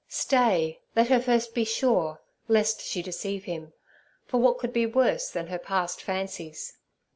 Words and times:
Stay, 0.09 0.79
let 0.95 1.09
her 1.09 1.21
first 1.21 1.53
be 1.53 1.63
sure, 1.63 2.21
lest 2.47 2.81
she 2.81 3.03
deceive 3.03 3.43
Him, 3.43 3.71
for 4.25 4.39
what 4.39 4.57
could 4.57 4.73
be 4.73 4.87
worse 4.87 5.29
than 5.29 5.45
her 5.45 5.59
past 5.59 6.01
fancies? 6.01 6.75